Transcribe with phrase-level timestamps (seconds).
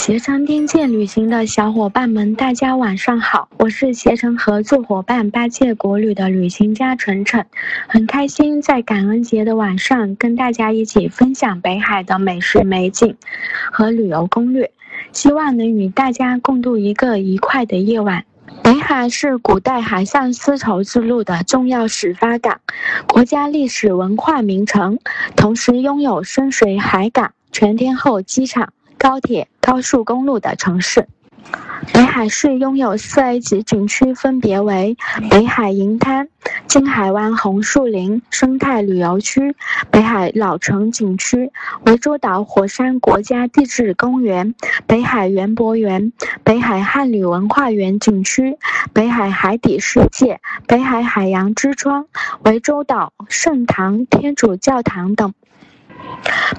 [0.00, 3.50] 携程天界旅行的小伙伴们，大家晚上好！
[3.58, 7.44] 我是携程合作伙伴八戒国旅的旅行家晨晨，
[7.86, 13.14] 很开心在感恩节的晚上跟大家一起分享北海的美食美景
[13.70, 14.72] 和旅游攻略，
[15.12, 18.24] 希望能与大家共度一个愉快的夜晚。
[18.62, 22.58] 北海是古代海上丝绸之路的重要始发港，
[23.06, 24.98] 国家历史文化名城，
[25.36, 29.48] 同时拥有深水海港、全天候机场、高铁。
[29.62, 31.06] 高速公路的城市，
[31.94, 34.96] 北海市拥有四 A 级景区，分别为
[35.30, 36.28] 北海银滩、
[36.66, 39.54] 金海湾红树林生态旅游区、
[39.90, 41.52] 北海老城景区、
[41.84, 44.54] 涠洲岛火山国家地质公园、
[44.86, 48.58] 北海园博园、北海汉旅文化园景区、
[48.92, 52.06] 北海海底世界、北海海洋之窗、
[52.42, 55.32] 涠洲岛圣堂天主教堂等。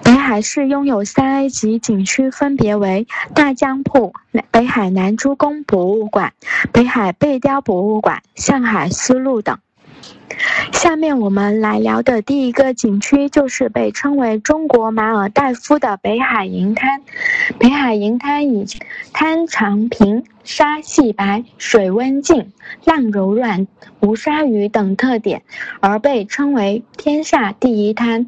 [0.03, 4.13] 北海市拥有三 A 级景区，分别为大江铺、
[4.49, 6.34] 北海南珠宫博物馆、
[6.71, 9.57] 北海贝雕博物馆、上海丝路等。
[10.71, 17.03] 下面我们来聊的第一个景区，就是被称为“中国马尔代夫”的北海银滩。
[17.59, 18.65] 北海银滩以
[19.13, 22.51] 滩长平、沙细白、水温静、
[22.85, 23.68] 浪柔软、
[23.99, 25.43] 无鲨鱼等特点，
[25.81, 28.27] 而被称为“天下第一滩”。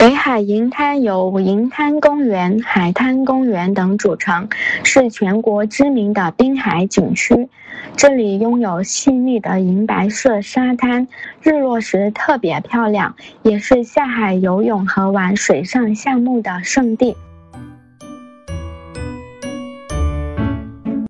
[0.00, 4.48] 北海银滩由银滩公园、海滩公园等组成，
[4.82, 7.50] 是全国知名的滨海景区。
[7.98, 11.06] 这里拥有细腻的银白色沙滩，
[11.42, 17.14] 日落时特别漂亮，也是下海游泳和玩水上项目的圣地。